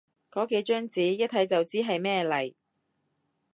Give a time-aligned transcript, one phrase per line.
[0.31, 2.55] 個幾張紙，一睇就知係咩嚟